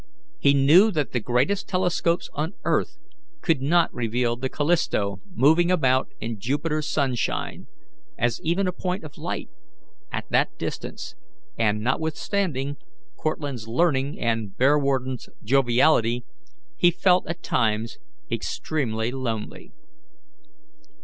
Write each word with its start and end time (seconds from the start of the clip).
He 0.39 0.55
knew 0.55 0.89
that 0.93 1.11
the 1.11 1.19
greatest 1.19 1.67
telescopes 1.69 2.27
on 2.33 2.55
earth 2.63 2.97
could 3.41 3.61
not 3.61 3.93
reveal 3.93 4.35
the 4.35 4.49
Callisto 4.49 5.21
moving 5.35 5.69
about 5.69 6.07
in 6.19 6.39
Jupiter's 6.39 6.87
sunshine, 6.89 7.67
as 8.17 8.41
even 8.41 8.65
a 8.67 8.71
point 8.71 9.03
of 9.03 9.15
light, 9.19 9.51
at 10.11 10.25
that 10.31 10.57
distance, 10.57 11.13
and, 11.55 11.81
notwithstanding 11.81 12.77
Cortlandt's 13.15 13.67
learning 13.67 14.19
and 14.19 14.57
Bearwarden's 14.57 15.29
joviality, 15.43 16.25
he 16.77 16.89
felt 16.89 17.27
at 17.27 17.43
times 17.43 17.99
extremely 18.31 19.11
lonely. 19.11 19.71